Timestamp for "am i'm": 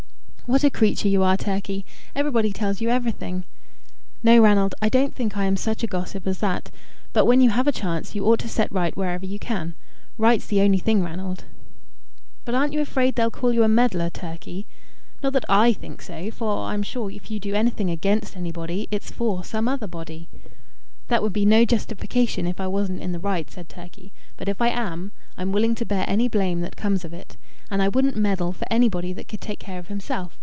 24.69-25.51